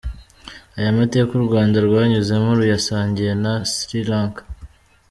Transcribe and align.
Aya 0.77 0.97
mateka 0.99 1.31
u 1.39 1.45
Rwanda 1.47 1.77
rwanyuzemo 1.87 2.47
ruyasangiye 2.59 3.33
na 3.43 3.53
Sri-Lanka. 3.73 4.41